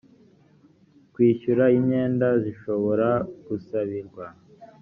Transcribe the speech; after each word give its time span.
kwishyura 1.13 1.63
imyenda 1.77 2.27
zishobora 2.43 3.09
gusabirwa 3.47 4.25